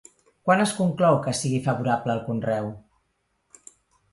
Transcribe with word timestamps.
Quan 0.47 0.61
es 0.63 0.71
conclou 0.77 1.17
que 1.27 1.33
sigui 1.41 1.59
favorable 1.67 2.15
el 2.15 2.25
conreu? 2.31 2.73